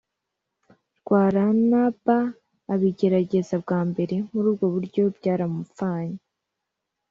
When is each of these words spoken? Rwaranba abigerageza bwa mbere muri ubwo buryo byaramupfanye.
Rwaranba 0.99 2.17
abigerageza 2.73 3.55
bwa 3.63 3.79
mbere 3.89 4.15
muri 4.31 4.45
ubwo 4.51 4.65
buryo 4.73 5.03
byaramupfanye. 5.17 6.19